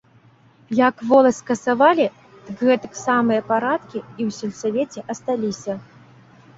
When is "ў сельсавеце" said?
4.27-4.99